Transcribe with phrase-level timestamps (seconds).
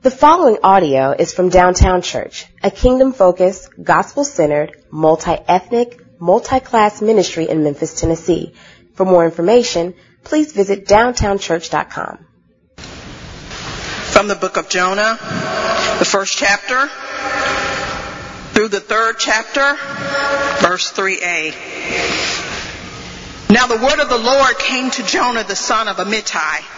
[0.00, 8.00] The following audio is from Downtown Church, a kingdom-focused, gospel-centered, multi-ethnic, multi-class ministry in Memphis,
[8.00, 8.54] Tennessee.
[8.94, 12.26] For more information, please visit downtownchurch.com.
[12.76, 15.18] From the book of Jonah,
[15.98, 16.86] the first chapter
[18.54, 19.74] through the third chapter,
[20.64, 21.50] verse 3a.
[23.50, 26.77] Now the word of the Lord came to Jonah the son of Amittai,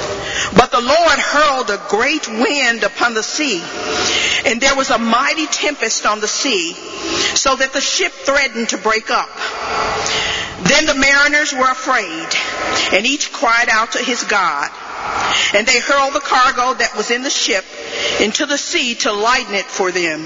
[0.55, 3.61] But the Lord hurled a great wind upon the sea,
[4.45, 6.73] and there was a mighty tempest on the sea,
[7.35, 9.29] so that the ship threatened to break up.
[10.63, 12.27] Then the mariners were afraid,
[12.93, 14.69] and each cried out to his God.
[15.53, 17.65] And they hurled the cargo that was in the ship
[18.19, 20.25] into the sea to lighten it for them.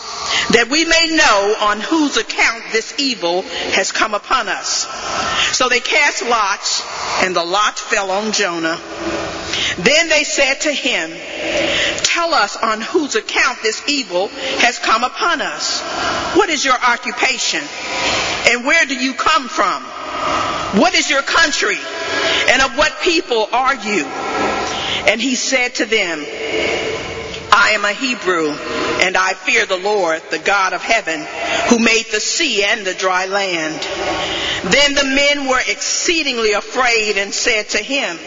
[0.51, 3.43] that we may know on whose account this evil
[3.73, 4.87] has come upon us.
[5.55, 6.83] So they cast lots,
[7.23, 8.79] and the lot fell on Jonah.
[9.77, 11.11] Then they said to him,
[12.03, 14.27] Tell us on whose account this evil
[14.59, 15.81] has come upon us.
[16.35, 17.61] What is your occupation?
[18.49, 19.83] And where do you come from?
[20.79, 21.77] What is your country?
[22.49, 24.05] And of what people are you?
[25.07, 26.19] And he said to them,
[27.51, 28.49] I am a Hebrew,
[29.01, 31.27] and I fear the Lord, the God of heaven,
[31.69, 33.81] who made the sea and the dry land.
[34.71, 38.17] Then the men were exceedingly afraid and said to him,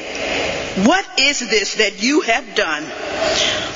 [0.87, 2.83] What is this that you have done?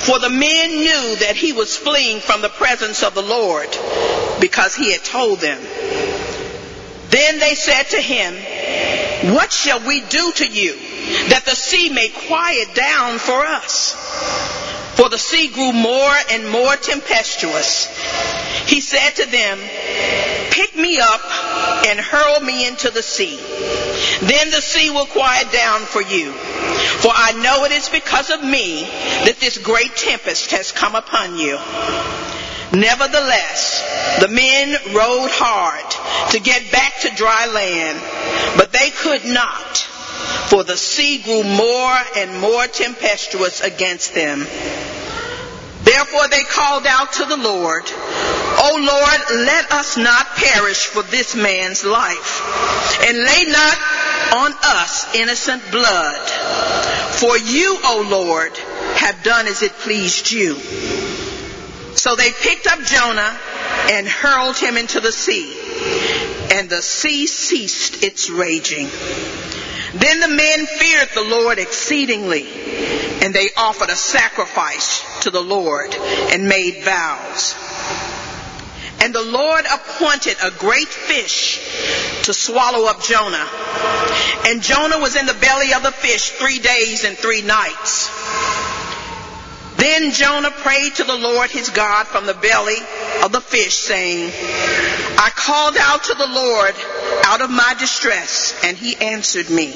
[0.01, 3.69] For the men knew that he was fleeing from the presence of the Lord,
[4.41, 5.61] because he had told them.
[7.11, 8.35] Then they said to him,
[9.35, 10.75] What shall we do to you,
[11.31, 14.58] that the sea may quiet down for us?
[14.99, 17.87] For the sea grew more and more tempestuous.
[18.67, 19.61] He said to them,
[20.51, 21.21] Pick me up
[21.87, 23.37] and hurl me into the sea.
[24.27, 26.33] Then the sea will quiet down for you.
[26.33, 31.37] For I know it is because of me that this great tempest has come upon
[31.37, 31.57] you.
[32.73, 37.99] Nevertheless, the men rowed hard to get back to dry land,
[38.57, 39.68] but they could not,
[40.49, 44.41] for the sea grew more and more tempestuous against them.
[45.83, 47.85] Therefore they called out to the Lord,
[48.61, 53.77] O Lord, let us not perish for this man's life, and lay not
[54.37, 56.29] on us innocent blood.
[57.19, 58.57] For you, O Lord,
[58.97, 60.55] have done as it pleased you.
[61.95, 63.39] So they picked up Jonah
[63.91, 65.57] and hurled him into the sea,
[66.53, 68.89] and the sea ceased its raging.
[69.95, 72.47] Then the men feared the Lord exceedingly,
[73.23, 77.55] and they offered a sacrifice to the Lord and made vows.
[79.01, 83.47] And the Lord appointed a great fish to swallow up Jonah.
[84.47, 88.11] And Jonah was in the belly of the fish three days and three nights.
[89.77, 92.77] Then Jonah prayed to the Lord his God from the belly
[93.23, 94.33] of the fish, saying,
[95.17, 96.75] I called out to the Lord
[97.25, 99.75] out of my distress, and he answered me.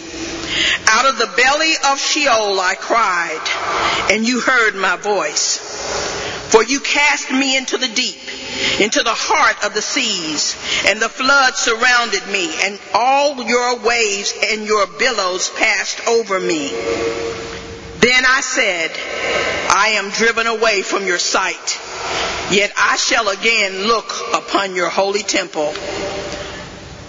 [0.88, 5.58] Out of the belly of Sheol I cried, and you heard my voice.
[6.50, 8.20] For you cast me into the deep,
[8.78, 10.54] into the heart of the seas,
[10.86, 16.68] and the flood surrounded me, and all your waves and your billows passed over me.
[18.00, 18.90] Then I said,
[19.74, 21.80] I am driven away from your sight,
[22.50, 25.72] yet I shall again look upon your holy temple.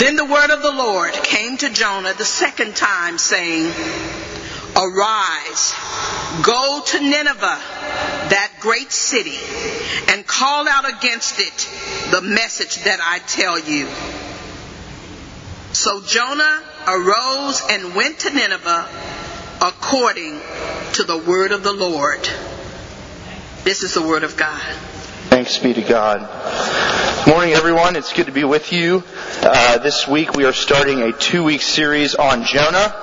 [0.00, 3.70] Then the word of the Lord came to Jonah the second time, saying,
[4.74, 5.74] Arise,
[6.42, 7.60] go to Nineveh,
[8.30, 9.36] that great city,
[10.08, 11.68] and call out against it
[12.12, 13.88] the message that I tell you.
[15.74, 18.88] So Jonah arose and went to Nineveh
[19.60, 20.40] according
[20.94, 22.26] to the word of the Lord.
[23.64, 24.62] This is the word of God.
[25.28, 26.99] Thanks be to God.
[27.26, 27.96] Morning, everyone.
[27.96, 29.04] It's good to be with you.
[29.42, 32.94] Uh, this week we are starting a two-week series on Jonah,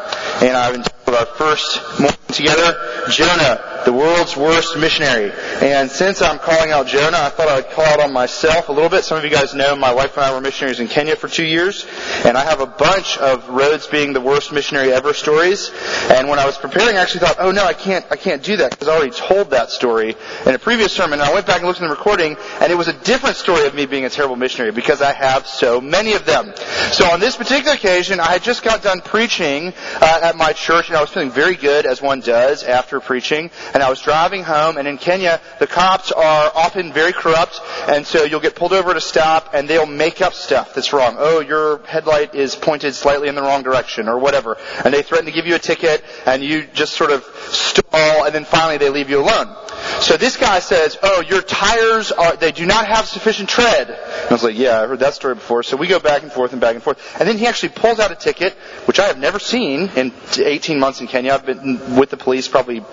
[0.41, 0.73] and I've
[1.07, 2.75] entitled our first morning together,
[3.09, 5.31] Jonah, the world's worst missionary.
[5.61, 8.89] And since I'm calling out Jonah, I thought I'd call out on myself a little
[8.89, 9.05] bit.
[9.05, 11.45] Some of you guys know my wife and I were missionaries in Kenya for two
[11.45, 11.87] years,
[12.25, 15.71] and I have a bunch of Rhodes being the worst missionary ever stories.
[16.09, 18.57] And when I was preparing, I actually thought, oh no, I can't, I can't do
[18.57, 20.15] that because I already told that story
[20.45, 21.19] in a previous sermon.
[21.19, 23.65] And I went back and looked in the recording, and it was a different story
[23.65, 26.53] of me being a terrible missionary because I have so many of them.
[26.91, 30.91] So on this particular occasion, I had just got done preaching uh, at my church,
[30.97, 33.51] I was feeling very good as one does after preaching.
[33.75, 38.05] And I was driving home, and in Kenya, the cops are often very corrupt, and
[38.05, 41.15] so you'll get pulled over to stop, and they'll make up stuff that's wrong.
[41.19, 44.57] Oh, your headlight is pointed slightly in the wrong direction, or whatever.
[44.83, 48.33] And they threaten to give you a ticket, and you just sort of stall, and
[48.33, 49.55] then finally they leave you alone.
[50.01, 53.89] So this guy says, oh, your tires are, they do not have sufficient tread.
[53.89, 55.63] And I was like, yeah, I heard that story before.
[55.63, 56.99] So we go back and forth and back and forth.
[57.19, 58.53] And then he actually pulls out a ticket,
[58.85, 61.33] which I have never seen in 18 months in Kenya.
[61.33, 62.83] I've been with the police probably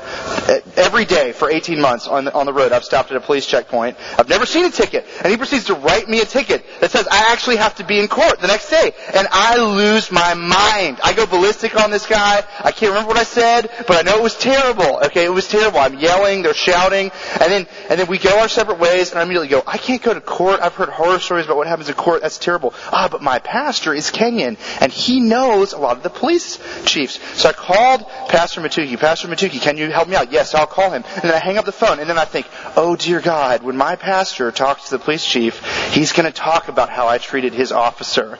[0.76, 2.72] every day for 18 months on the, on the road.
[2.72, 3.96] I've stopped at a police checkpoint.
[4.18, 5.06] I've never seen a ticket.
[5.22, 7.98] And he proceeds to write me a ticket that says I actually have to be
[8.00, 8.92] in court the next day.
[9.14, 11.00] And I lose my mind.
[11.02, 12.42] I go ballistic on this guy.
[12.60, 14.98] I can't remember what I said, but I know it was terrible.
[15.06, 15.78] Okay, it was terrible.
[15.78, 17.10] I'm yelling, they're shouting, and
[17.40, 20.14] then and then we go our separate ways, and I immediately go, I can't go
[20.14, 20.60] to court.
[20.60, 22.22] I've heard horror stories about what happens in court.
[22.22, 22.74] That's terrible.
[22.92, 27.18] Ah, but my pastor is Kenyan, and he knows a lot of the police chiefs.
[27.38, 28.98] So I called Pastor Matuki.
[28.98, 30.32] Pastor Matuki, can you help me out?
[30.32, 31.04] Yes, I'll call him.
[31.14, 32.46] And then I hang up the phone, and then I think,
[32.76, 36.68] oh dear God, when my pastor talks to the police chief, he's going to talk
[36.68, 38.38] about how I treated his officer.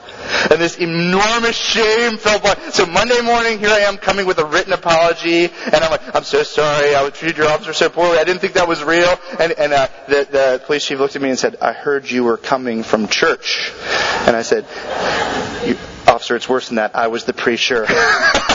[0.49, 4.45] And this enormous shame felt like, so Monday morning, here I am coming with a
[4.45, 8.41] written apology, and I'm like, I'm so sorry, I treated your officer so poorly, didn't
[8.41, 9.17] think that was real.
[9.39, 12.23] And, and uh, the, the police chief looked at me and said, I heard you
[12.23, 13.71] were coming from church.
[14.27, 14.65] And I said,
[16.07, 16.95] officer, it's worse than that.
[16.95, 17.85] I was the preacher.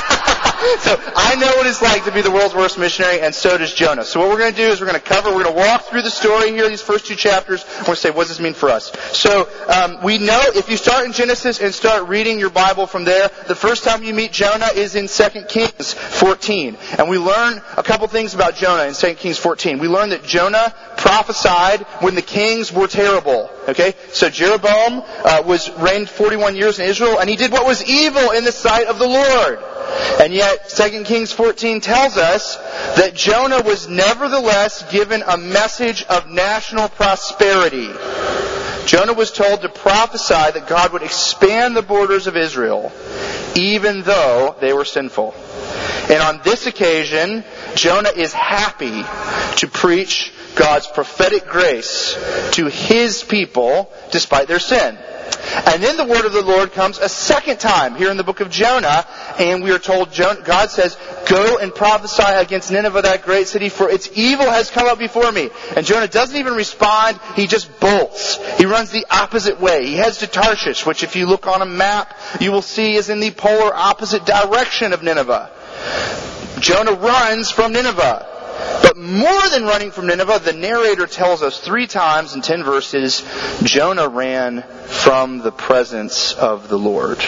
[0.80, 3.72] so I know what it's like to be the world's worst missionary, and so does
[3.72, 4.04] Jonah.
[4.04, 5.84] So what we're going to do is we're going to cover, we're going to walk
[5.84, 7.64] through the story here, these first two chapters.
[7.66, 8.92] We're going to say, what does this mean for us?
[9.16, 13.04] So um, we know if you start in Genesis and start reading your Bible from
[13.04, 16.76] there, the first time you meet Jonah is in 2 Kings 14.
[16.98, 19.78] And we learn a couple things about Jonah in 2 Kings 14.
[19.78, 23.50] We learn that Jonah prophesied when the kings were terrible.
[23.68, 23.94] Okay?
[24.12, 28.30] So Jeroboam uh, was reigned 41 years in Israel, and he did what was evil
[28.30, 29.58] in the sight of the Lord.
[30.20, 32.57] And yet, 2 Kings 14 tells us
[32.97, 37.88] that Jonah was nevertheless given a message of national prosperity.
[38.87, 42.92] Jonah was told to prophesy that God would expand the borders of Israel,
[43.54, 45.35] even though they were sinful.
[46.11, 47.45] And on this occasion,
[47.76, 49.02] Jonah is happy
[49.59, 52.14] to preach God's prophetic grace
[52.52, 54.99] to his people despite their sin.
[55.66, 58.40] And then the word of the Lord comes a second time here in the book
[58.40, 59.06] of Jonah,
[59.38, 60.96] and we are told Jonah, God says,
[61.28, 65.30] Go and prophesy against Nineveh, that great city, for its evil has come up before
[65.30, 65.50] me.
[65.76, 68.38] And Jonah doesn't even respond, he just bolts.
[68.58, 69.87] He runs the opposite way.
[69.87, 73.08] He heads to Tarshish, which if you look on a map, you will see is
[73.08, 75.50] in the polar opposite direction of Nineveh.
[76.60, 78.39] Jonah runs from Nineveh.
[78.83, 83.23] But more than running from Nineveh, the narrator tells us three times in ten verses,
[83.62, 87.19] Jonah ran from the presence of the Lord.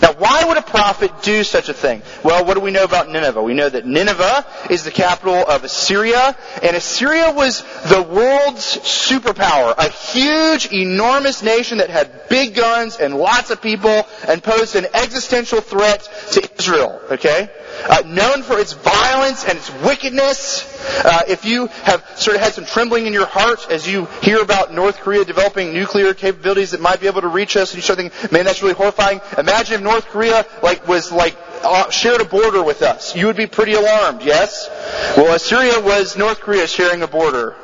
[0.00, 2.02] Now, why would a prophet do such a thing?
[2.22, 3.42] Well, what do we know about Nineveh?
[3.42, 9.74] We know that Nineveh is the capital of Assyria, and Assyria was the world's superpower,
[9.76, 14.86] a huge, enormous nation that had big guns and lots of people and posed an
[14.94, 17.50] existential threat to Israel, okay?
[17.88, 20.64] Uh, known for its violence and its wickedness.
[21.04, 24.40] Uh, if you have sort of had some trembling in your heart as you hear
[24.40, 27.82] about North Korea developing nuclear capabilities that might be able to reach us, and you
[27.82, 32.20] start thinking, "Man, that's really horrifying." Imagine if North Korea like was like uh, shared
[32.20, 33.16] a border with us.
[33.16, 34.68] You would be pretty alarmed, yes?
[35.16, 37.56] Well, Assyria was North Korea sharing a border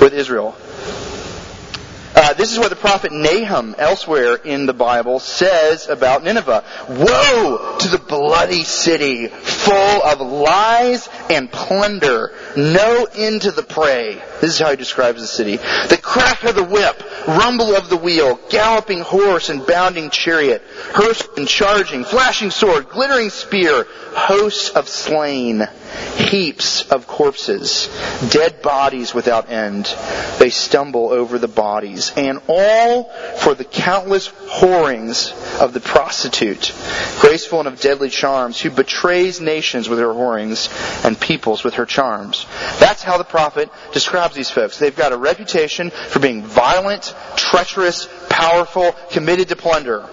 [0.00, 0.56] with Israel.
[2.40, 6.64] This is what the prophet Nahum elsewhere in the Bible says about Nineveh.
[6.88, 14.22] Woe to the bloody city, full of lies and plunder, no end to the prey.
[14.40, 15.56] This is how he describes the city.
[15.56, 20.62] The crack of the whip, rumble of the wheel, galloping horse and bounding chariot,
[20.94, 25.68] hearse and charging, flashing sword, glittering spear, hosts of slain,
[26.16, 27.88] heaps of corpses,
[28.30, 29.94] dead bodies without end.
[30.38, 33.04] They stumble over the bodies, and all
[33.38, 36.72] for the countless whorings of the prostitute,
[37.20, 40.68] graceful and of deadly charms, who betrays nations with her whorings
[41.04, 42.46] and peoples with her charms.
[42.78, 44.78] That's how the prophet describes these folks.
[44.78, 50.08] They've got a reputation for being violent, treacherous, powerful, committed to plunder.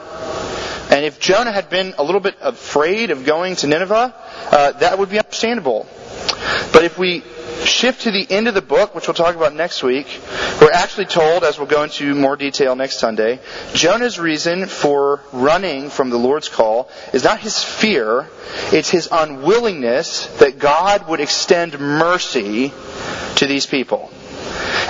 [0.90, 4.14] And if Jonah had been a little bit afraid of going to Nineveh,
[4.52, 5.86] uh, that would be understandable.
[6.72, 7.24] But if we
[7.66, 10.08] shift to the end of the book, which we'll talk about next week,
[10.62, 13.40] we're actually told, as we'll go into more detail next Sunday,
[13.74, 18.28] Jonah's reason for running from the Lord's call is not his fear,
[18.72, 22.74] it's his unwillingness that God would extend mercy
[23.36, 24.12] to these people.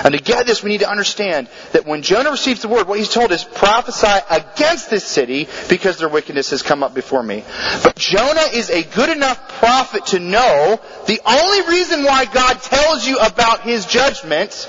[0.04, 2.98] And to get this, we need to understand that when Jonah receives the word, what
[2.98, 7.44] he's told is prophesy against this city because their wickedness has come up before me.
[7.82, 13.06] But Jonah is a good enough prophet to know the only reason why God tells
[13.06, 14.68] you about his judgment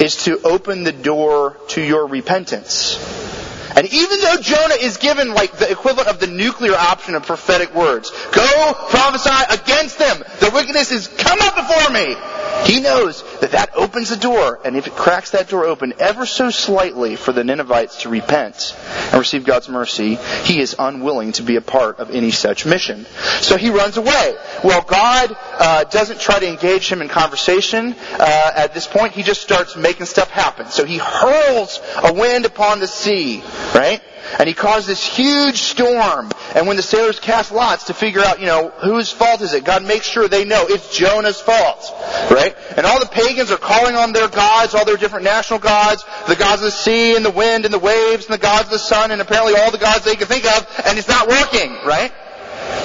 [0.00, 2.98] is to open the door to your repentance.
[3.76, 7.74] And even though Jonah is given like the equivalent of the nuclear option of prophetic
[7.74, 10.22] words, go prophesy against them.
[10.40, 12.16] Their wickedness is come up before me.
[12.64, 16.26] He knows that that opens the door, and if it cracks that door open ever
[16.26, 20.14] so slightly for the Ninevites to repent and receive God's mercy,
[20.44, 23.04] he is unwilling to be a part of any such mission.
[23.40, 24.36] So he runs away.
[24.62, 29.12] Well, God uh, doesn't try to engage him in conversation uh, at this point.
[29.12, 30.66] He just starts making stuff happen.
[30.66, 33.42] So he hurls a wind upon the sea,
[33.74, 34.00] right?
[34.38, 36.30] And he caused this huge storm.
[36.54, 39.64] And when the sailors cast lots to figure out, you know, whose fault is it,
[39.64, 41.92] God makes sure they know it's Jonah's fault.
[42.30, 42.56] Right?
[42.76, 46.36] And all the pagans are calling on their gods, all their different national gods, the
[46.36, 48.78] gods of the sea and the wind and the waves and the gods of the
[48.78, 52.12] sun and apparently all the gods they can think of, and it's not working, right?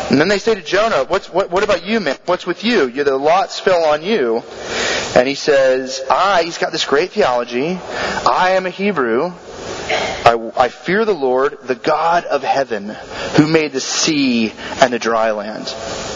[0.09, 2.17] And then they say to Jonah, What's, what, what about you, man?
[2.25, 2.87] What's with you?
[2.87, 3.03] you?
[3.03, 4.43] The lots fell on you.
[5.15, 7.77] And he says, I, he's got this great theology.
[7.77, 9.33] I am a Hebrew.
[9.89, 12.89] I, I, fear the Lord, the God of heaven,
[13.37, 14.51] who made the sea
[14.81, 15.73] and the dry land.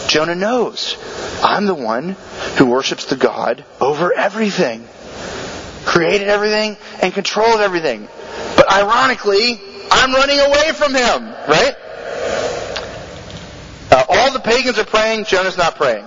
[0.08, 0.96] Jonah knows.
[1.42, 2.16] I'm the one
[2.56, 4.86] who worships the God over everything.
[5.84, 8.08] Created everything and controlled everything.
[8.56, 9.60] But ironically,
[9.90, 11.74] I'm running away from him, right?
[13.90, 16.04] Uh, all the pagans are praying, Jonah's not praying.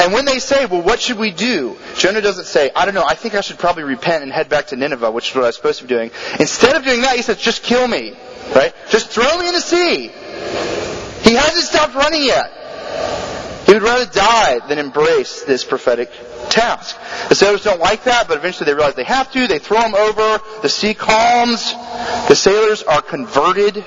[0.00, 1.76] And when they say, well, what should we do?
[1.96, 4.68] Jonah doesn't say, I don't know, I think I should probably repent and head back
[4.68, 6.10] to Nineveh, which is what I was supposed to be doing.
[6.38, 8.14] Instead of doing that, he says, just kill me.
[8.54, 8.72] Right?
[8.88, 10.08] Just throw me in the sea.
[11.28, 13.66] He hasn't stopped running yet.
[13.66, 16.10] He would rather die than embrace this prophetic
[16.48, 16.96] task.
[17.28, 19.46] The sailors don't like that, but eventually they realize they have to.
[19.46, 20.40] They throw him over.
[20.62, 21.72] The sea calms.
[22.28, 23.84] The sailors are converted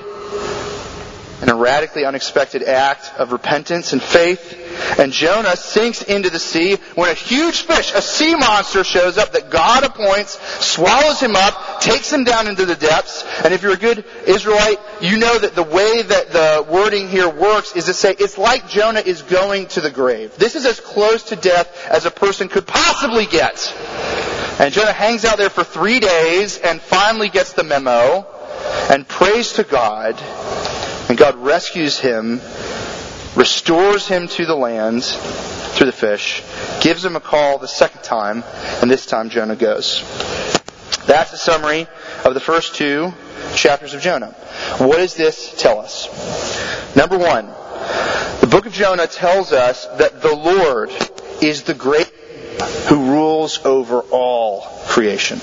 [1.42, 4.60] in a radically unexpected act of repentance and faith.
[4.98, 9.32] And Jonah sinks into the sea when a huge fish, a sea monster, shows up
[9.32, 13.24] that God appoints, swallows him up, takes him down into the depths.
[13.44, 17.28] And if you're a good Israelite, you know that the way that the wording here
[17.28, 20.36] works is to say it's like Jonah is going to the grave.
[20.36, 23.74] This is as close to death as a person could possibly get.
[24.60, 28.26] And Jonah hangs out there for three days and finally gets the memo
[28.90, 30.16] and prays to God.
[31.12, 32.40] And God rescues him
[33.36, 36.42] restores him to the land through the fish,
[36.80, 38.42] gives him a call the second time,
[38.80, 40.00] and this time Jonah goes.
[41.04, 41.86] That's the summary
[42.24, 43.12] of the first two
[43.54, 44.30] chapters of Jonah.
[44.78, 46.08] What does this tell us?
[46.96, 47.44] Number one,
[48.40, 50.88] the book of Jonah tells us that the Lord
[51.42, 52.10] is the great
[52.88, 55.40] who rules over all creation.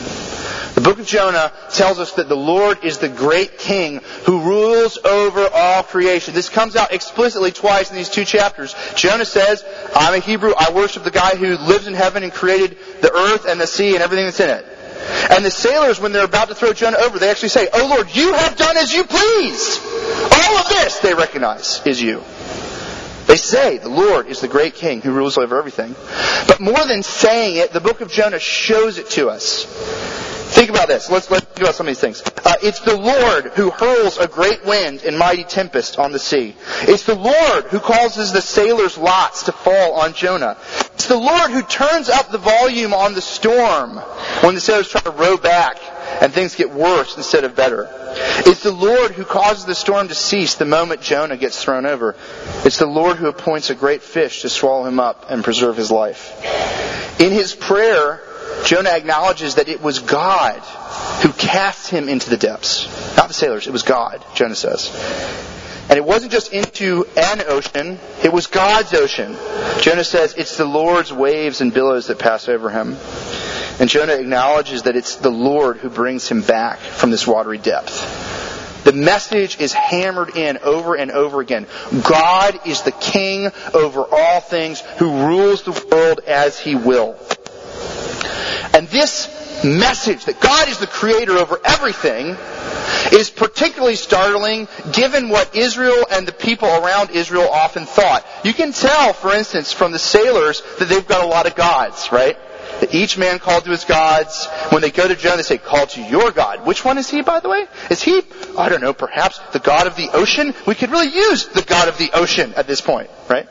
[0.79, 4.97] The book of Jonah tells us that the Lord is the great king who rules
[5.03, 6.33] over all creation.
[6.33, 8.73] This comes out explicitly twice in these two chapters.
[8.95, 12.77] Jonah says, I'm a Hebrew, I worship the guy who lives in heaven and created
[13.01, 14.65] the earth and the sea and everything that's in it.
[15.29, 18.15] And the sailors, when they're about to throw Jonah over, they actually say, Oh Lord,
[18.15, 19.79] you have done as you please.
[20.31, 22.23] All of this, they recognize, is you.
[23.25, 25.93] They say the Lord is the great king who rules over everything.
[26.47, 29.67] But more than saying it, the book of Jonah shows it to us.
[30.59, 31.09] Think about this.
[31.09, 32.21] Let's, let's think about some of these things.
[32.43, 36.53] Uh, it's the Lord who hurls a great wind and mighty tempest on the sea.
[36.81, 40.57] It's the Lord who causes the sailors' lots to fall on Jonah.
[40.95, 43.99] It's the Lord who turns up the volume on the storm
[44.41, 45.77] when the sailors try to row back
[46.21, 47.87] and things get worse instead of better.
[48.45, 52.17] It's the Lord who causes the storm to cease the moment Jonah gets thrown over.
[52.65, 55.89] It's the Lord who appoints a great fish to swallow him up and preserve his
[55.89, 56.35] life.
[57.21, 58.21] In his prayer,
[58.65, 60.59] Jonah acknowledges that it was God
[61.23, 62.87] who cast him into the depths.
[63.17, 64.89] Not the sailors, it was God, Jonah says.
[65.89, 69.35] And it wasn't just into an ocean, it was God's ocean.
[69.81, 72.95] Jonah says it's the Lord's waves and billows that pass over him.
[73.79, 78.83] And Jonah acknowledges that it's the Lord who brings him back from this watery depth.
[78.83, 81.65] The message is hammered in over and over again.
[82.03, 87.17] God is the king over all things who rules the world as he will.
[88.73, 89.27] And this
[89.63, 92.37] message that God is the creator over everything
[93.11, 98.25] is particularly startling given what Israel and the people around Israel often thought.
[98.43, 102.11] You can tell, for instance, from the sailors that they've got a lot of gods,
[102.11, 102.37] right?
[102.79, 104.47] That each man called to his gods.
[104.69, 106.65] When they go to Jonah, they say, call to your God.
[106.65, 107.67] Which one is he, by the way?
[107.89, 108.21] Is he,
[108.57, 110.53] I don't know, perhaps the God of the ocean?
[110.65, 113.47] We could really use the God of the ocean at this point, right?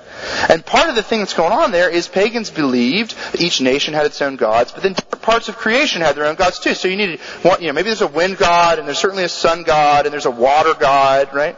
[0.49, 4.07] And part of the thing that's going on there is pagans believed each nation had
[4.07, 6.75] its own gods, but then different parts of creation had their own gods too.
[6.75, 9.29] So you need, to, you know, maybe there's a wind god, and there's certainly a
[9.29, 11.57] sun god, and there's a water god, right?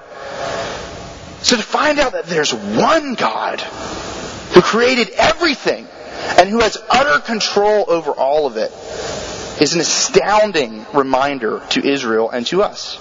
[1.43, 5.87] So to find out that there's one God who created everything
[6.39, 8.73] and who has utter control over all of it
[9.61, 12.99] is an astounding reminder to Israel and to us.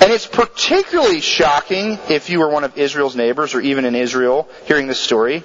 [0.00, 4.48] And it's particularly shocking if you were one of Israel's neighbors or even in Israel
[4.66, 5.42] hearing this story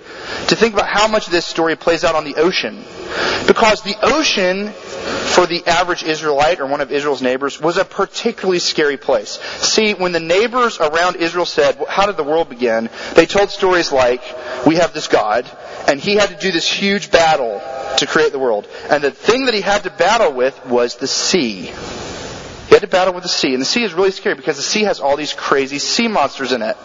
[0.47, 2.83] to think about how much this story plays out on the ocean.
[3.47, 8.59] Because the ocean for the average Israelite or one of Israel's neighbors was a particularly
[8.59, 9.39] scary place.
[9.59, 12.89] See, when the neighbors around Israel said, well, how did the world begin?
[13.15, 14.21] They told stories like,
[14.65, 15.49] we have this God,
[15.87, 17.61] and he had to do this huge battle
[17.97, 18.67] to create the world.
[18.89, 21.71] And the thing that he had to battle with was the sea.
[22.69, 23.53] He had to battle with the sea.
[23.53, 26.51] And the sea is really scary because the sea has all these crazy sea monsters
[26.51, 26.77] in it.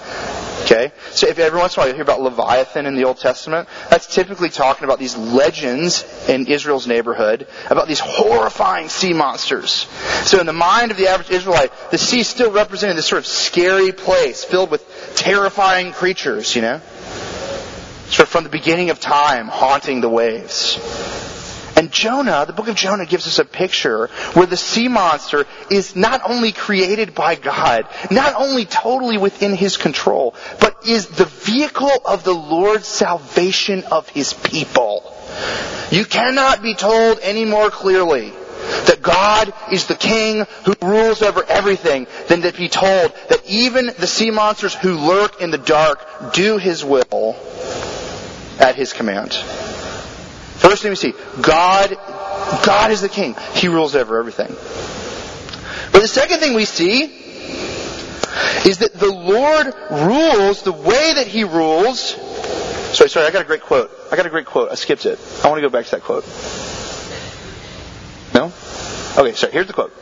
[0.63, 0.93] Okay?
[1.11, 3.69] So if every once in a while you hear about Leviathan in the Old Testament,
[3.91, 9.87] that's typically talking about these legends in Israel's neighborhood about these horrifying sea monsters.
[10.25, 13.27] So in the mind of the average Israelite, the sea still represented this sort of
[13.27, 14.83] scary place filled with
[15.17, 16.81] terrifying creatures, you know?
[18.15, 20.79] Sort of from the beginning of time, haunting the waves.
[21.75, 25.97] And Jonah, the book of Jonah gives us a picture where the sea monster is
[25.97, 31.91] not only created by God, not only totally within his control, but is the vehicle
[32.05, 35.03] of the Lord's salvation of his people.
[35.91, 38.31] You cannot be told any more clearly
[38.87, 43.87] that God is the king who rules over everything than to be told that even
[43.87, 47.35] the sea monsters who lurk in the dark do his will
[48.61, 49.33] at his command.
[49.33, 51.91] First thing we see, God,
[52.65, 53.35] God is the king.
[53.55, 54.55] He rules over everything.
[55.93, 57.05] But the second thing we see
[58.65, 62.01] is that the Lord rules the way that He rules.
[62.97, 63.91] Sorry, sorry, I got a great quote.
[64.11, 64.71] I got a great quote.
[64.71, 65.19] I skipped it.
[65.45, 66.25] I want to go back to that quote.
[68.35, 68.53] No?
[69.17, 69.93] Okay, sorry, here's the quote.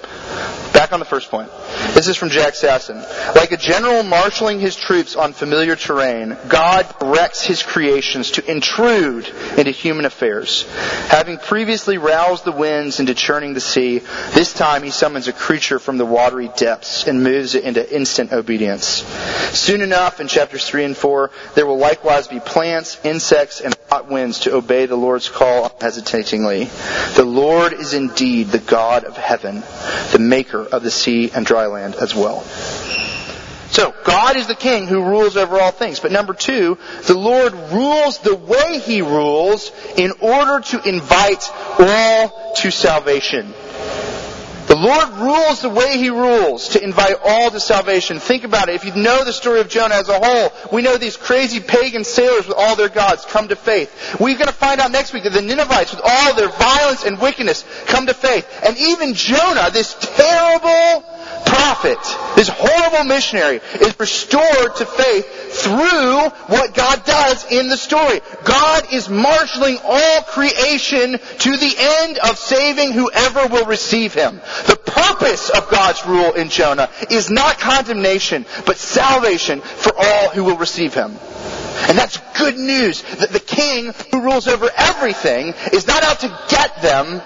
[0.72, 1.50] Back on the first point.
[1.94, 2.96] This is from Jack Sasson.
[3.34, 9.28] Like a general marshaling his troops on familiar terrain, God directs his creations to intrude
[9.58, 10.66] into human affairs.
[11.08, 13.98] Having previously roused the winds into churning the sea,
[14.32, 18.32] this time he summons a creature from the watery depths and moves it into instant
[18.32, 19.04] obedience.
[19.52, 24.08] Soon enough, in chapters 3 and 4, there will likewise be plants, insects, and hot
[24.08, 26.64] winds to obey the Lord's call unhesitatingly.
[27.14, 29.62] The Lord is indeed the God of heaven,
[30.12, 32.44] the maker of the sea and dry land as well.
[33.72, 35.98] So, God is the king who rules over all things.
[35.98, 41.42] But number two, the Lord rules the way he rules in order to invite
[41.78, 43.54] all to salvation.
[44.82, 48.18] Lord rules the way He rules to invite all to salvation.
[48.18, 48.74] Think about it.
[48.74, 52.02] If you know the story of Jonah as a whole, we know these crazy pagan
[52.02, 54.18] sailors with all their gods come to faith.
[54.18, 57.20] We're going to find out next week that the Ninevites with all their violence and
[57.20, 58.44] wickedness come to faith.
[58.66, 61.04] And even Jonah, this terrible
[61.52, 61.98] prophet,
[62.34, 65.26] this horrible missionary, is restored to faith
[65.62, 68.20] through what God does in the story.
[68.44, 74.36] God is marshaling all creation to the end of saving whoever will receive him.
[74.66, 80.44] The purpose of God's rule in Jonah is not condemnation, but salvation for all who
[80.44, 81.18] will receive him.
[81.88, 86.28] And that's good news that the king who rules over everything is not out to
[86.48, 87.20] get them,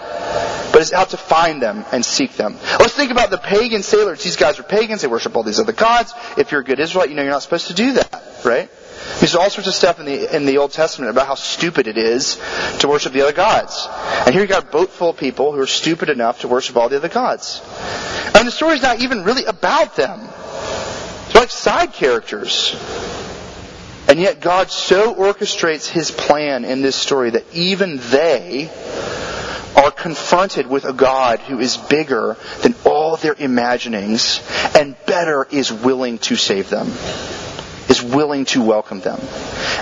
[0.73, 2.57] but it's out to find them and seek them.
[2.79, 4.23] Let's think about the pagan sailors.
[4.23, 5.03] These guys are pagans.
[5.03, 6.13] They worship all these other gods.
[6.37, 8.71] If you're a good Israelite, you know you're not supposed to do that, right?
[9.19, 11.97] There's all sorts of stuff in the in the Old Testament about how stupid it
[11.97, 12.41] is
[12.81, 13.87] to worship the other gods.
[14.27, 16.77] And here you got a boat full of people who are stupid enough to worship
[16.77, 17.63] all the other gods.
[18.35, 20.21] And the story's not even really about them.
[21.33, 22.75] They're like side characters.
[24.09, 28.71] And yet God so orchestrates his plan in this story that even they
[29.77, 34.41] are confronted with a God who is bigger than all their imaginings
[34.75, 36.91] and better is willing to save them.
[37.89, 39.21] Is willing to welcome them.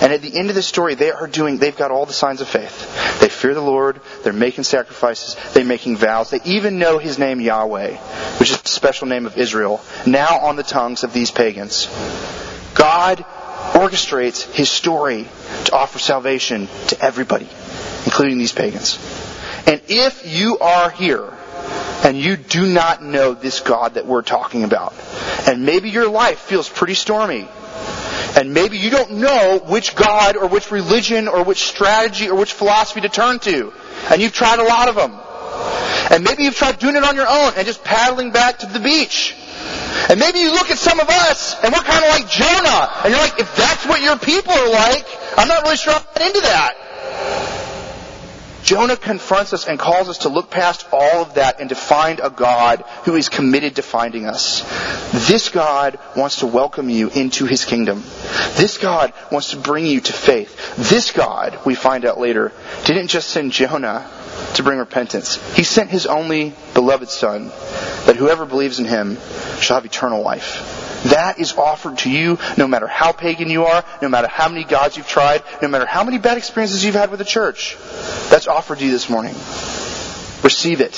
[0.03, 2.43] And at the end of the story, they are doing, they've got all the signs
[2.43, 3.19] of faith.
[3.21, 7.41] They fear the Lord, they're making sacrifices, they're making vows, they even know his name
[7.41, 7.97] Yahweh,
[8.39, 11.87] which is the special name of Israel, now on the tongues of these pagans.
[12.75, 13.25] God
[13.73, 15.27] orchestrates his story
[15.65, 17.49] to offer salvation to everybody,
[18.05, 18.99] including these pagans.
[19.67, 21.33] And if you are here
[22.05, 24.95] and you do not know this God that we're talking about,
[25.47, 27.49] and maybe your life feels pretty stormy,
[28.37, 32.53] and maybe you don't know which God or which religion or which strategy or which
[32.53, 33.73] philosophy to turn to,
[34.11, 35.19] and you've tried a lot of them,
[36.11, 38.81] and maybe you've tried doing it on your own and just paddling back to the
[38.81, 39.35] beach,
[40.11, 42.93] and maybe you look at some of us and we're kind of like Jonah.
[43.05, 45.07] And you're like, if that's what your people are like,
[45.39, 46.77] I'm not really sure I'm into that.
[48.65, 52.19] Jonah confronts us and calls us to look past all of that and to find
[52.19, 54.63] a God who is committed to finding us.
[55.29, 58.03] This God wants to welcome you into his kingdom.
[58.57, 60.77] This God wants to bring you to faith.
[60.77, 62.53] This God, we find out later,
[62.87, 64.11] didn't just send Jonah
[64.55, 65.37] to bring repentance.
[65.55, 67.49] He sent his only beloved Son,
[68.07, 69.19] that whoever believes in him
[69.61, 70.74] shall have eternal life.
[71.05, 74.65] That is offered to you no matter how pagan you are, no matter how many
[74.65, 77.77] gods you've tried, no matter how many bad experiences you've had with the church.
[78.31, 79.35] That's offered to you this morning.
[80.43, 80.93] Receive it.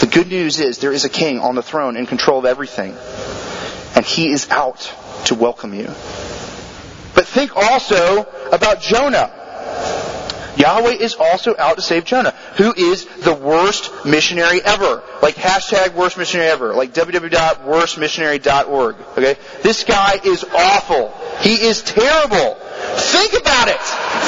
[0.00, 2.96] The good news is there is a king on the throne in control of everything.
[3.96, 4.92] And he is out
[5.26, 5.86] to welcome you.
[7.14, 9.32] But think also about Jonah.
[10.58, 15.04] Yahweh is also out to save Jonah, who is the worst missionary ever.
[15.22, 16.74] Like hashtag worst missionary ever.
[16.74, 18.96] Like www.worstmissionary.org.
[19.16, 19.36] Okay?
[19.62, 21.14] This guy is awful.
[21.40, 22.56] He is terrible.
[22.96, 23.80] Think about it.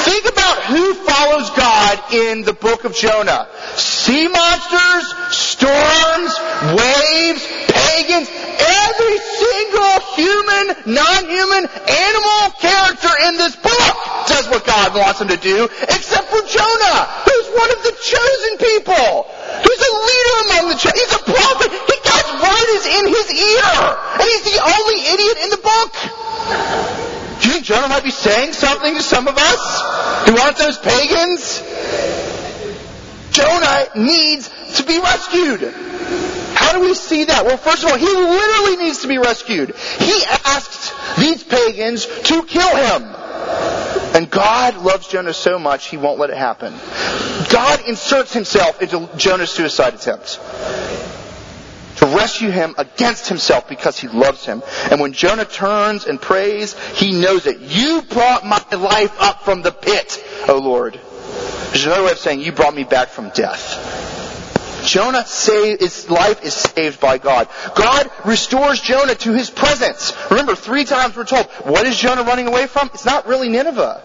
[0.07, 3.49] Think about who follows God in the book of Jonah.
[3.75, 6.33] Sea monsters, storms,
[6.71, 15.19] waves, pagans, every single human, non-human, animal character in this book does what God wants
[15.19, 19.27] him to do, except for Jonah, who's one of the chosen people.
[19.59, 20.95] Who's a leader among the chosen.
[20.95, 21.67] He's a prophet.
[21.67, 23.75] He, God's word is in his ear.
[24.15, 25.91] And he's the only idiot in the book.
[27.41, 29.61] Do you think Jonah might be saying something to some of us
[30.29, 31.61] who aren't those pagans?
[33.31, 35.73] Jonah needs to be rescued.
[36.55, 37.45] How do we see that?
[37.45, 39.75] Well, first of all, he literally needs to be rescued.
[39.75, 43.80] He asked these pagans to kill him.
[44.13, 46.73] And God loves Jonah so much, he won't let it happen.
[47.49, 50.39] God inserts himself into Jonah's suicide attempt
[52.01, 54.63] to rescue him against himself because he loves him.
[54.89, 57.59] And when Jonah turns and prays, he knows it.
[57.59, 60.99] You brought my life up from the pit, O Lord.
[61.69, 63.90] There's another way of saying, you brought me back from death.
[64.83, 67.47] Jonah save, his life is saved by God.
[67.75, 70.13] God restores Jonah to his presence.
[70.29, 72.89] Remember, three times we're told, what is Jonah running away from?
[72.93, 74.03] It's not really Nineveh.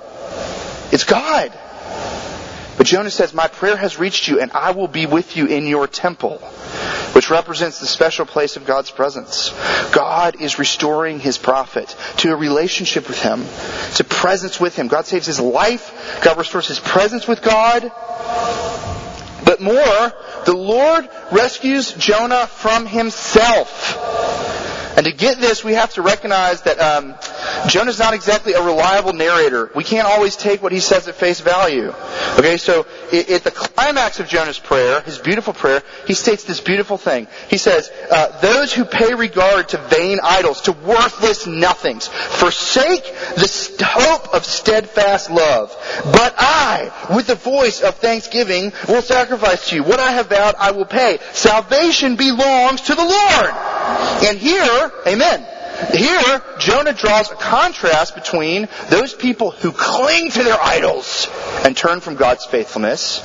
[0.92, 1.52] It's God.
[2.76, 5.66] But Jonah says, my prayer has reached you and I will be with you in
[5.66, 6.38] your temple,
[7.14, 9.50] which represents the special place of God's presence.
[9.92, 13.44] God is restoring his prophet to a relationship with him,
[13.94, 14.88] to presence with him.
[14.88, 16.20] God saves his life.
[16.22, 17.90] God restores his presence with God.
[19.56, 20.12] But more,
[20.44, 24.35] the Lord rescues Jonah from himself.
[24.96, 27.14] And to get this, we have to recognize that um,
[27.68, 29.70] Jonah's not exactly a reliable narrator.
[29.74, 31.92] We can't always take what he says at face value.
[32.38, 36.96] Okay, so at the climax of Jonah's prayer, his beautiful prayer, he states this beautiful
[36.96, 37.28] thing.
[37.48, 43.04] He says, uh, "Those who pay regard to vain idols, to worthless nothings, forsake
[43.36, 45.76] the hope of steadfast love.
[46.04, 49.82] But I, with the voice of thanksgiving, will sacrifice to you.
[49.82, 51.18] What I have vowed, I will pay.
[51.32, 53.50] Salvation belongs to the Lord."
[54.24, 55.46] And here, amen.
[55.92, 61.28] Here, Jonah draws a contrast between those people who cling to their idols
[61.64, 63.20] and turn from God's faithfulness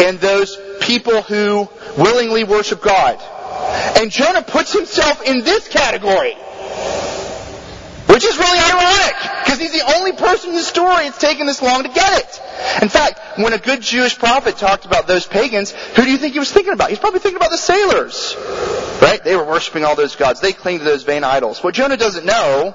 [0.00, 3.18] and those people who willingly worship God.
[3.98, 6.34] And Jonah puts himself in this category.
[8.06, 11.62] Which is really ironic, Because he's the only person in the story it's taken this
[11.62, 12.82] long to get it.
[12.82, 16.32] In fact, when a good Jewish prophet talked about those pagans, who do you think
[16.32, 16.90] he was thinking about?
[16.90, 18.34] He's probably thinking about the sailors.
[19.00, 19.22] Right?
[19.22, 20.40] They were worshiping all those gods.
[20.40, 21.62] They cling to those vain idols.
[21.62, 22.74] What Jonah doesn't know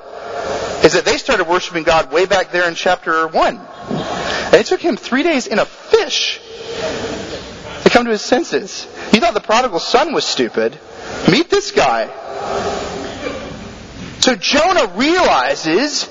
[0.84, 3.58] is that they started worshiping God way back there in chapter 1.
[3.58, 6.40] And it took him three days in a fish
[7.84, 8.84] to come to his senses.
[9.12, 10.78] He thought the prodigal son was stupid.
[11.30, 12.08] Meet this guy.
[14.22, 16.10] So Jonah realizes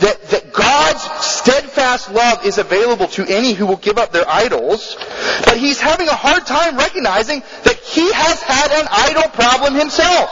[0.00, 4.96] that, that, God's steadfast love is available to any who will give up their idols,
[5.44, 10.30] but he's having a hard time recognizing that he has had an idol problem himself.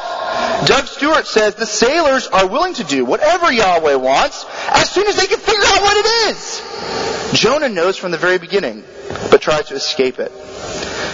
[0.67, 5.17] Doug Stuart says the sailors are willing to do whatever Yahweh wants as soon as
[5.17, 7.41] they can figure out what it is.
[7.41, 8.83] Jonah knows from the very beginning,
[9.31, 10.33] but tries to escape it.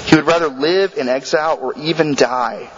[0.06, 2.70] He would rather live in exile or even die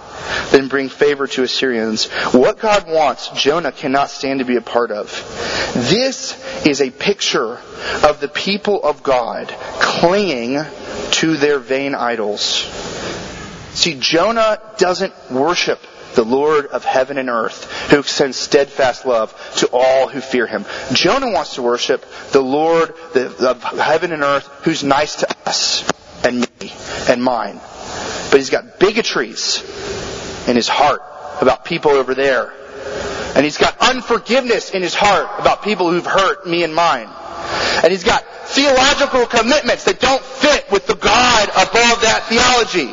[0.50, 2.06] than bring favor to Assyrians.
[2.32, 5.10] What God wants, Jonah cannot stand to be a part of.
[5.74, 7.58] This is a picture
[8.04, 9.48] of the people of God
[9.80, 10.64] clinging
[11.12, 12.68] to their vain idols.
[13.74, 15.80] See, Jonah doesn't worship
[16.14, 20.64] the Lord of heaven and earth, who extends steadfast love to all who fear him.
[20.92, 25.88] Jonah wants to worship the Lord of heaven and earth, who's nice to us
[26.22, 26.72] and me
[27.08, 27.60] and mine.
[28.30, 29.62] But he's got bigotries
[30.48, 31.02] in his heart
[31.40, 32.52] about people over there.
[33.34, 37.08] And he's got unforgiveness in his heart about people who've hurt me and mine.
[37.82, 42.92] And he's got theological commitments that don't fit with the God above that theology.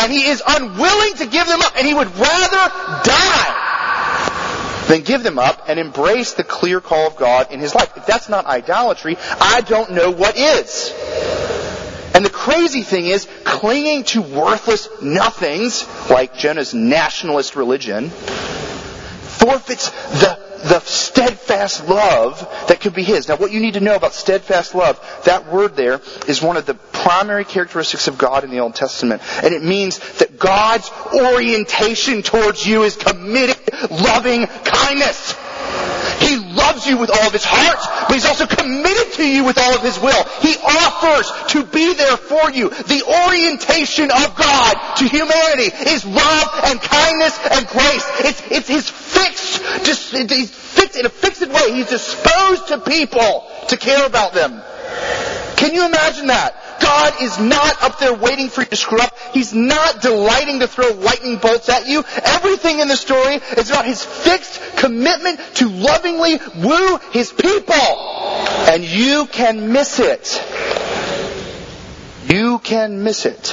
[0.00, 2.72] And he is unwilling to give them up, and he would rather
[3.04, 3.64] die
[4.88, 7.96] than give them up and embrace the clear call of God in his life.
[7.96, 10.92] If that's not idolatry, I don't know what is.
[12.14, 20.38] And the crazy thing is, clinging to worthless nothings, like Jonah's nationalist religion, forfeits the,
[20.68, 23.28] the steadfast love that could be his.
[23.28, 26.66] Now, what you need to know about steadfast love, that word there is one of
[26.66, 29.20] the primary characteristics of God in the Old Testament.
[29.42, 33.58] And it means that God's orientation towards you is committed,
[33.90, 35.33] loving kindness.
[36.20, 39.58] He loves you with all of his heart, but he's also committed to you with
[39.58, 40.24] all of his will.
[40.40, 42.70] He offers to be there for you.
[42.70, 48.06] The orientation of God to humanity is love and kindness and grace.
[48.20, 51.72] It's, it's his fixed, just, he's fixed in a fixed way.
[51.72, 54.62] He's disposed to people to care about them.
[55.64, 56.54] Can you imagine that?
[56.78, 59.16] God is not up there waiting for you to screw up.
[59.32, 62.04] He's not delighting to throw lightning bolts at you.
[62.22, 67.72] Everything in the story is about His fixed commitment to lovingly woo His people.
[68.68, 70.44] And you can miss it.
[72.30, 73.48] You can miss it.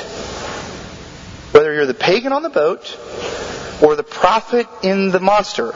[1.54, 3.00] Whether you're the pagan on the boat
[3.82, 5.74] or the prophet in the monster,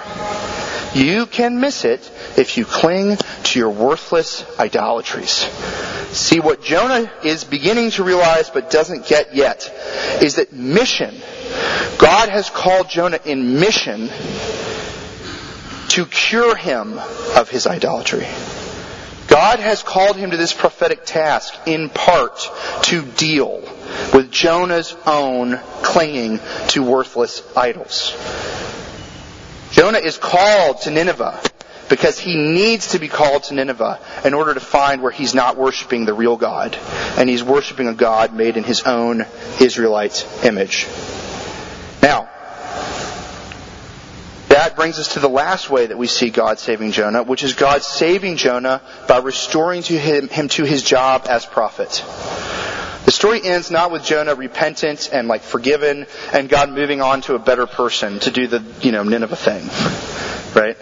[0.95, 5.45] you can miss it if you cling to your worthless idolatries.
[6.15, 9.69] See, what Jonah is beginning to realize but doesn't get yet
[10.21, 11.13] is that mission,
[11.97, 14.09] God has called Jonah in mission
[15.89, 16.97] to cure him
[17.35, 18.27] of his idolatry.
[19.27, 22.49] God has called him to this prophetic task in part
[22.83, 23.59] to deal
[24.13, 28.13] with Jonah's own clinging to worthless idols.
[29.75, 31.37] Jonah is called to Nineveh
[31.89, 35.57] because he needs to be called to Nineveh in order to find where he's not
[35.57, 36.77] worshiping the real God
[37.17, 39.25] and he's worshiping a God made in his own
[39.59, 40.87] Israelite image.
[42.01, 42.29] Now,
[44.47, 47.53] that brings us to the last way that we see God saving Jonah, which is
[47.53, 52.01] God saving Jonah by restoring to him, him to his job as prophet.
[53.05, 57.35] The story ends not with Jonah repentant and like forgiven and God moving on to
[57.35, 59.67] a better person to do the, you know, Nineveh thing.
[60.59, 60.75] Right?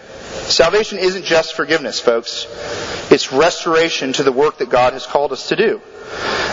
[0.48, 2.46] Salvation isn't just forgiveness, folks.
[3.10, 5.80] It's restoration to the work that God has called us to do.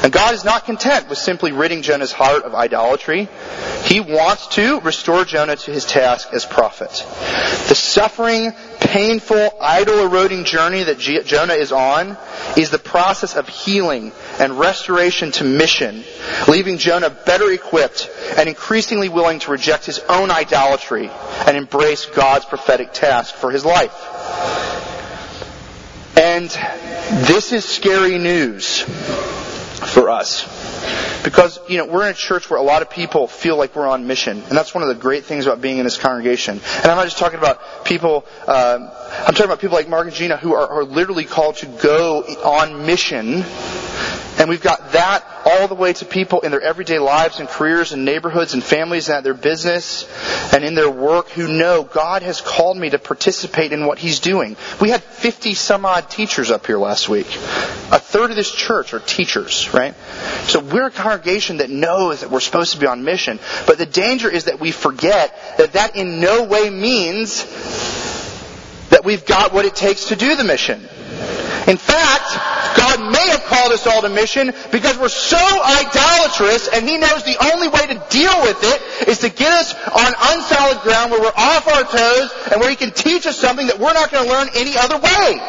[0.03, 3.29] And God is not content with simply ridding Jonah's heart of idolatry.
[3.84, 6.89] He wants to restore Jonah to his task as prophet.
[7.69, 12.17] The suffering, painful, idol-eroding journey that Jonah is on
[12.58, 16.04] is the process of healing and restoration to mission,
[16.48, 21.10] leaving Jonah better equipped and increasingly willing to reject his own idolatry
[21.48, 23.96] and embrace God's prophetic task for his life.
[26.17, 26.50] And
[27.26, 31.11] this is scary news for us.
[31.23, 33.88] Because, you know, we're in a church where a lot of people feel like we're
[33.88, 34.38] on mission.
[34.38, 36.60] And that's one of the great things about being in this congregation.
[36.77, 38.79] And I'm not just talking about people, uh,
[39.27, 42.21] I'm talking about people like Mark and Gina who are, are literally called to go
[42.43, 43.43] on mission
[44.41, 47.91] And we've got that all the way to people in their everyday lives and careers
[47.91, 50.10] and neighborhoods and families and at their business
[50.51, 54.19] and in their work who know God has called me to participate in what He's
[54.19, 54.58] doing.
[54.82, 57.27] We had 50 some odd teachers up here last week.
[57.27, 59.93] A third of this church are teachers, right?
[60.45, 63.39] So we're a congregation that knows that we're supposed to be on mission.
[63.67, 67.45] But the danger is that we forget that that in no way means
[68.89, 70.82] that we've got what it takes to do the mission.
[71.67, 76.88] In fact, God may have called us all to mission because we're so idolatrous and
[76.88, 80.81] He knows the only way to deal with it is to get us on unsolid
[80.81, 83.93] ground where we're off our toes and where He can teach us something that we're
[83.93, 85.39] not going to learn any other way.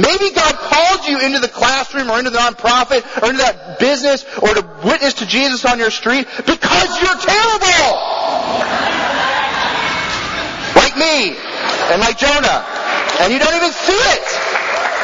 [0.00, 4.24] Maybe God called you into the classroom or into the nonprofit or into that business
[4.38, 7.88] or to witness to Jesus on your street because you're terrible.
[10.76, 11.36] Like me
[11.92, 12.64] and like Jonah.
[13.20, 14.51] And you don't even see it.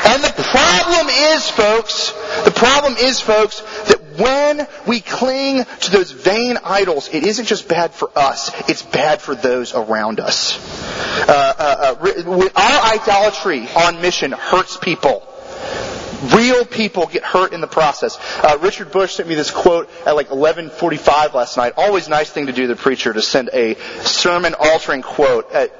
[0.08, 2.12] And the problem is, folks,
[2.44, 7.68] the problem is, folks, that when we cling to those vain idols, it isn't just
[7.68, 10.58] bad for us, it's bad for those around us.
[11.28, 15.22] Uh, uh, uh, our idolatry on mission hurts people.
[16.34, 18.18] Real people get hurt in the process.
[18.42, 21.74] Uh, Richard Bush sent me this quote at like 11:45 last night.
[21.76, 25.70] Always nice thing to do, the preacher, to send a sermon-altering quote at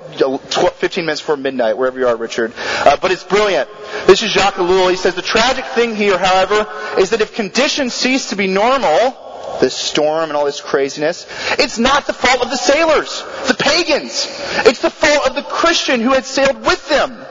[0.75, 2.53] 15 minutes before midnight, wherever you are, Richard.
[2.57, 3.69] Uh, but it's brilliant.
[4.07, 4.91] This is Jacques Ellul.
[4.91, 6.67] He says the tragic thing here, however,
[6.99, 9.17] is that if conditions cease to be normal,
[9.61, 11.27] this storm and all this craziness,
[11.59, 14.27] it's not the fault of the sailors, the pagans.
[14.67, 17.25] It's the fault of the Christian who had sailed with them.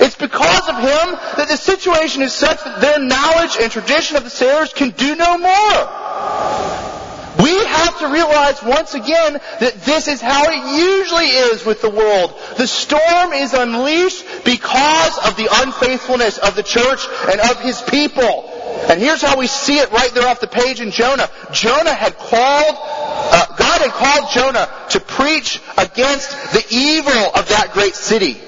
[0.00, 4.24] It's because of him that the situation is such that their knowledge and tradition of
[4.24, 6.04] the sailors can do no more.
[7.42, 11.90] We have to realize once again that this is how it usually is with the
[11.90, 12.32] world.
[12.56, 18.50] The storm is unleashed because of the unfaithfulness of the church and of his people.
[18.88, 21.28] And here's how we see it right there off the page in Jonah.
[21.52, 27.70] Jonah had called, uh, God had called Jonah to preach against the evil of that
[27.72, 28.40] great city.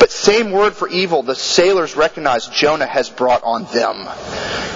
[0.00, 4.06] But same word for evil, the sailors recognize Jonah has brought on them.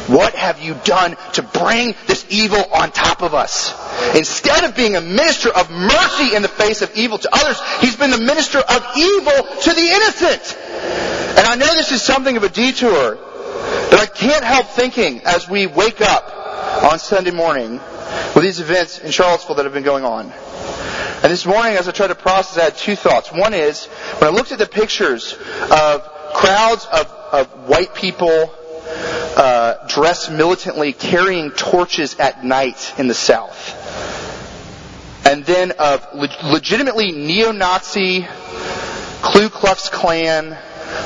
[0.08, 3.74] What have you done to bring this evil on top of us?
[4.16, 7.96] Instead of being a minister of mercy in the face of evil to others, he's
[7.96, 10.56] been the minister of evil to the innocent.
[11.38, 13.16] And I know this is something of a detour,
[13.90, 16.32] but I can't help thinking as we wake up
[16.90, 17.80] on Sunday morning
[18.34, 20.32] with these events in Charlottesville that have been going on.
[21.20, 23.32] And this morning, as I tried to process, I had two thoughts.
[23.32, 26.02] One is, when I looked at the pictures of
[26.32, 28.54] crowds of, of white people
[29.36, 33.74] uh, dressed militantly carrying torches at night in the South,
[35.26, 38.26] and then of le- legitimately neo-Nazi,
[39.20, 40.56] Ku Klux Klan,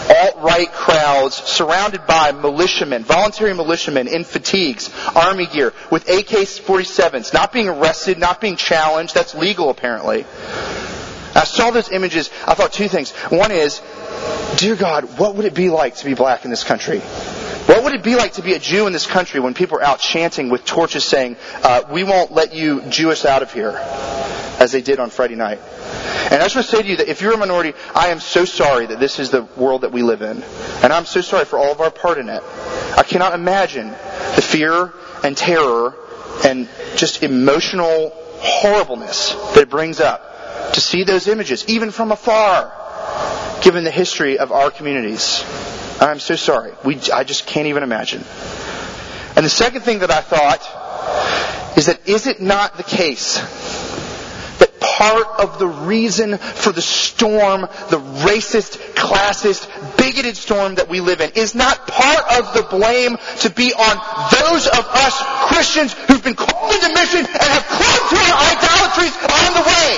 [0.09, 7.69] alt-right crowds surrounded by militiamen, voluntary militiamen in fatigues, army gear, with AK-47s, not being
[7.69, 9.15] arrested, not being challenged.
[9.15, 10.25] That's legal apparently.
[11.35, 12.31] I saw those images.
[12.47, 13.11] I thought two things.
[13.31, 13.81] One is,
[14.57, 17.01] dear God, what would it be like to be black in this country?
[17.73, 19.83] What would it be like to be a Jew in this country when people are
[19.83, 23.79] out chanting with torches saying, uh, we won't let you Jew us out of here,
[24.61, 25.59] as they did on Friday night?
[26.31, 28.21] And I just want to say to you that if you're a minority, I am
[28.21, 30.43] so sorry that this is the world that we live in.
[30.83, 32.43] And I'm so sorry for all of our part in it.
[32.99, 34.93] I cannot imagine the fear
[35.25, 35.95] and terror
[36.45, 42.71] and just emotional horribleness that it brings up to see those images, even from afar,
[43.63, 45.43] given the history of our communities.
[46.03, 46.73] I'm so sorry.
[46.85, 48.25] We, I just can't even imagine.
[49.37, 53.39] And the second thing that I thought is that is it not the case
[54.59, 61.01] that part of the reason for the storm, the racist, classist, bigoted storm that we
[61.01, 61.31] live in?
[61.37, 63.95] Is not part of the blame to be on
[64.43, 65.15] those of us
[65.49, 69.89] Christians who've been called into mission and have clung to our idolatries on the way?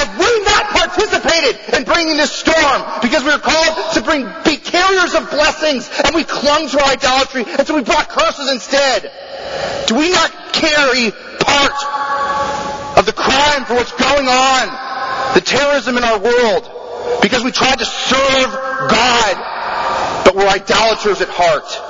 [0.00, 4.56] Have we not participated in bringing this storm because we were called to bring be
[4.56, 9.10] carriers of blessings and we clung to our idolatry and so we brought curses instead?
[9.86, 11.10] Do we not carry
[11.40, 11.78] part
[12.98, 17.78] of the crime for what's going on, the terrorism in our world, because we tried
[17.78, 18.50] to serve
[18.90, 21.85] God, but we're idolaters at heart.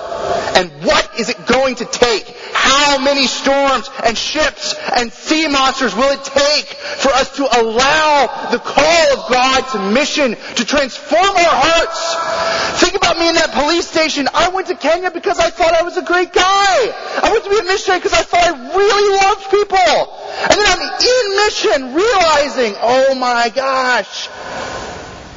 [0.56, 2.34] And what is it going to take?
[2.52, 8.48] How many storms and ships and sea monsters will it take for us to allow
[8.50, 12.80] the call of God to mission to transform our hearts?
[12.80, 14.28] Think about me in that police station.
[14.32, 16.76] I went to Kenya because I thought I was a great guy.
[17.22, 20.16] I went to be a missionary because I thought I really loved people.
[20.48, 24.28] And then I'm in mission realizing, oh my gosh,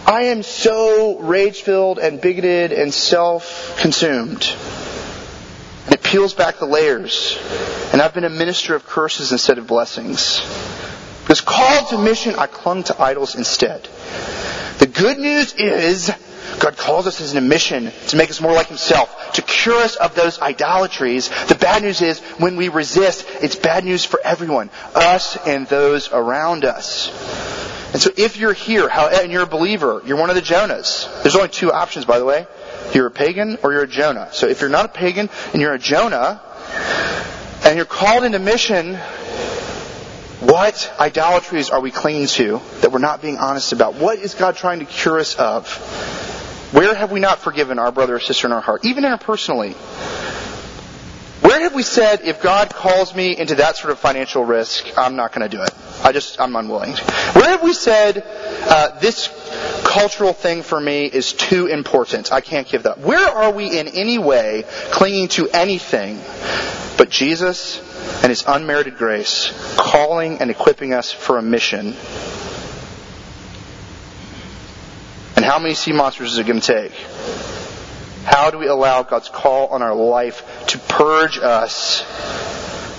[0.09, 4.43] I am so rage filled and bigoted and self consumed.
[5.91, 7.37] It peels back the layers.
[7.93, 10.41] And I've been a minister of curses instead of blessings.
[11.21, 13.87] Because called to mission, I clung to idols instead.
[14.79, 16.11] The good news is
[16.59, 19.95] God calls us as a mission to make us more like Himself, to cure us
[19.95, 21.29] of those idolatries.
[21.49, 26.11] The bad news is when we resist, it's bad news for everyone, us and those
[26.11, 27.68] around us.
[27.91, 31.23] And so if you're here and you're a believer, you're one of the Jonahs.
[31.23, 32.45] There's only two options, by the way.
[32.93, 34.29] You're a pagan or you're a Jonah.
[34.31, 36.41] So if you're not a pagan and you're a Jonah,
[37.63, 38.95] and you're called into mission,
[40.39, 43.95] what idolatries are we clinging to that we're not being honest about?
[43.95, 45.67] What is God trying to cure us of?
[46.71, 49.75] Where have we not forgiven our brother or sister in our heart, even interpersonally?
[51.49, 55.15] Where have we said, if God calls me into that sort of financial risk, I'm
[55.15, 55.71] not going to do it?
[56.03, 56.93] I just, I'm unwilling.
[56.93, 59.29] Where have we said, uh, this
[59.83, 62.31] cultural thing for me is too important.
[62.31, 62.99] I can't give that.
[62.99, 66.21] Where are we in any way clinging to anything
[66.99, 67.79] but Jesus
[68.21, 71.95] and His unmerited grace, calling and equipping us for a mission?
[75.35, 77.58] And how many sea monsters is it going to take?
[78.49, 82.03] How do we allow God's call on our life to purge us?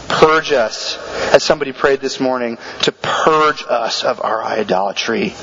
[0.07, 0.97] Purge us,
[1.35, 5.35] as somebody prayed this morning, to purge us of our idolatry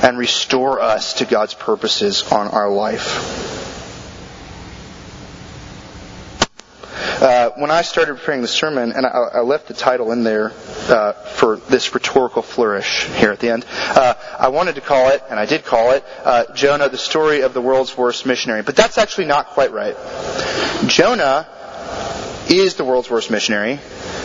[0.00, 3.45] and restore us to God's purposes on our life.
[7.18, 10.52] Uh, when I started preparing the sermon, and I, I left the title in there
[10.88, 15.22] uh, for this rhetorical flourish here at the end, uh, I wanted to call it,
[15.30, 18.62] and I did call it, uh, Jonah, the story of the world's worst missionary.
[18.62, 19.96] But that's actually not quite right.
[20.86, 21.48] Jonah
[22.50, 23.80] is the world's worst missionary,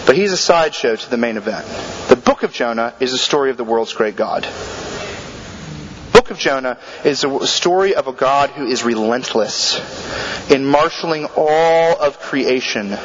[0.06, 1.66] but he's a sideshow to the main event.
[2.10, 4.46] The book of Jonah is the story of the world's great God
[6.32, 9.80] of Jonah is a story of a God who is relentless
[10.50, 12.98] in marshaling all of creation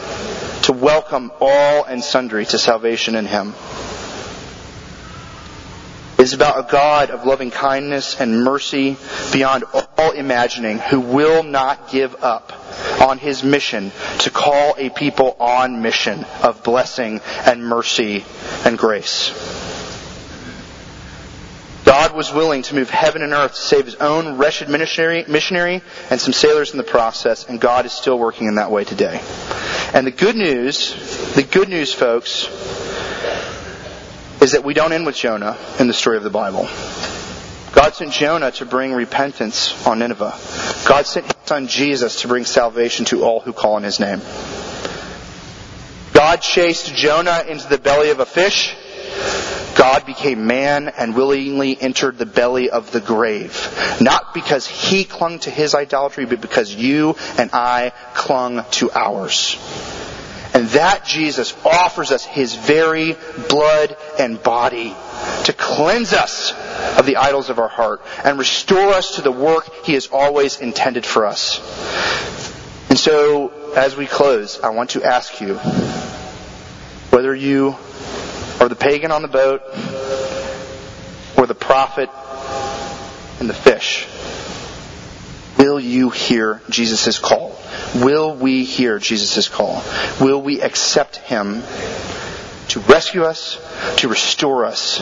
[0.62, 3.54] to welcome all and sundry to salvation in Him.
[6.18, 8.96] It is about a God of loving kindness and mercy
[9.32, 9.64] beyond
[9.98, 12.52] all imagining who will not give up
[13.02, 18.24] on his mission to call a people on mission of blessing and mercy
[18.64, 19.30] and grace.
[21.86, 25.82] God was willing to move heaven and earth to save his own wretched missionary, missionary
[26.10, 29.22] and some sailors in the process, and God is still working in that way today.
[29.94, 30.94] And the good news,
[31.36, 32.48] the good news, folks,
[34.42, 36.68] is that we don't end with Jonah in the story of the Bible.
[37.72, 40.34] God sent Jonah to bring repentance on Nineveh.
[40.88, 44.20] God sent his son Jesus to bring salvation to all who call on his name.
[46.12, 48.74] God chased Jonah into the belly of a fish
[49.76, 53.96] God became man and willingly entered the belly of the grave.
[54.00, 59.58] Not because he clung to his idolatry, but because you and I clung to ours.
[60.54, 63.14] And that Jesus offers us his very
[63.50, 64.96] blood and body
[65.44, 66.52] to cleanse us
[66.98, 70.58] of the idols of our heart and restore us to the work he has always
[70.58, 71.58] intended for us.
[72.88, 75.56] And so, as we close, I want to ask you
[77.10, 77.76] whether you
[78.60, 79.62] or the pagan on the boat,
[81.36, 82.10] or the prophet
[83.40, 84.06] and the fish.
[85.58, 87.58] Will you hear Jesus' call?
[87.96, 89.82] Will we hear Jesus' call?
[90.20, 91.62] Will we accept Him
[92.68, 93.58] to rescue us,
[93.98, 94.98] to restore us,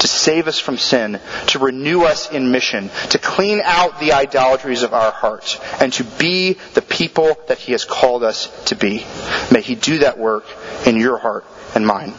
[0.00, 4.82] to save us from sin, to renew us in mission, to clean out the idolatries
[4.82, 9.04] of our hearts, and to be the people that He has called us to be?
[9.52, 10.44] May He do that work
[10.86, 11.44] in your heart
[11.74, 12.14] and mine.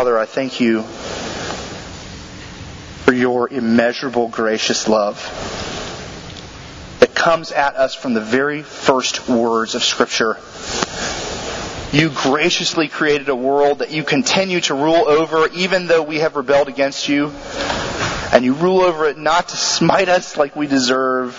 [0.00, 0.80] Father, I thank you
[3.04, 5.18] for your immeasurable gracious love
[7.00, 10.38] that comes at us from the very first words of Scripture.
[11.92, 16.34] You graciously created a world that you continue to rule over even though we have
[16.34, 17.30] rebelled against you.
[18.32, 21.36] And you rule over it not to smite us like we deserve,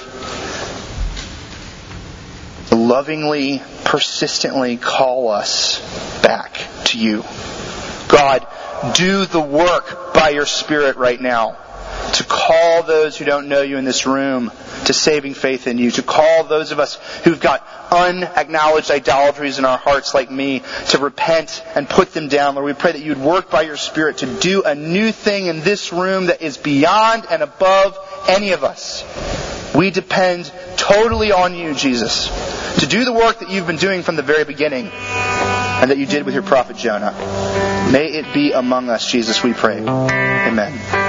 [2.70, 5.80] to lovingly, persistently call us
[6.22, 7.24] back to you.
[8.12, 8.46] God,
[8.94, 11.58] do the work by your Spirit right now
[12.14, 14.52] to call those who don't know you in this room
[14.86, 19.66] to saving faith in you, to call those of us who've got unacknowledged idolatries in
[19.66, 22.56] our hearts like me to repent and put them down.
[22.56, 25.62] Lord, we pray that you'd work by your Spirit to do a new thing in
[25.62, 27.98] this room that is beyond and above
[28.28, 29.04] any of us.
[29.74, 32.28] We depend totally on you, Jesus,
[32.80, 36.06] to do the work that you've been doing from the very beginning and that you
[36.06, 37.71] did with your prophet Jonah.
[37.92, 39.80] May it be among us, Jesus, we pray.
[39.80, 41.01] Amen.